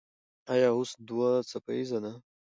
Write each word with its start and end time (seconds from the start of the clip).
ایا 0.53 0.69
اوس 0.77 0.91
دوه 1.07 1.31
څپیزه 1.49 1.99
ده؟ 2.03 2.13